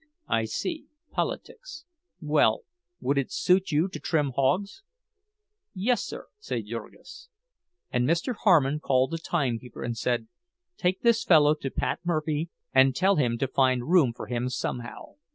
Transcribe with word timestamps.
"I 0.27 0.45
see—politics. 0.45 1.85
Well, 2.19 2.61
would 3.01 3.19
it 3.19 3.31
suit 3.31 3.71
you 3.71 3.87
to 3.89 3.99
trim 3.99 4.31
hogs?" 4.35 4.81
"Yes, 5.75 6.01
sir," 6.03 6.25
said 6.39 6.65
Jurgis. 6.65 7.29
And 7.91 8.07
Mr. 8.09 8.33
Harmon 8.35 8.79
called 8.79 9.13
a 9.13 9.19
timekeeper 9.19 9.83
and 9.83 9.95
said, 9.95 10.27
"Take 10.75 11.03
this 11.03 11.29
man 11.29 11.53
to 11.61 11.69
Pat 11.69 11.99
Murphy 12.03 12.49
and 12.73 12.95
tell 12.95 13.17
him 13.17 13.37
to 13.37 13.47
find 13.47 13.89
room 13.91 14.11
for 14.11 14.25
him 14.25 14.49
somehow." 14.49 15.17